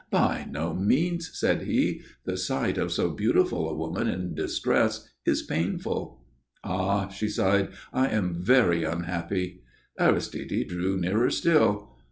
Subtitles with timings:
[0.09, 2.01] "By no means," said he.
[2.25, 6.25] "The sight of so beautiful a woman in distress is painful."
[6.63, 7.69] "Ah!" she sighed.
[7.93, 9.61] "I am very unhappy."
[9.99, 11.99] Aristide drew nearer still.